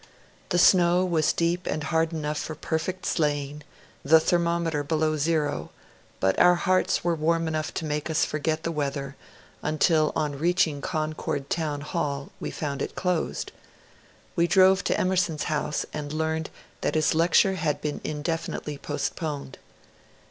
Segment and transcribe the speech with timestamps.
[0.49, 3.61] The snow was deep and hard enough for perfect sleighing,
[4.03, 5.69] the ther mometer below zero,
[6.19, 9.15] but our hearts were warm enough to make us forget the weather
[9.61, 13.51] until on reaching Concord Town Hall we found it closed.
[14.35, 16.49] We drove to Emerson's house and learned
[16.81, 19.59] that his lecture had been indefinitely postponed.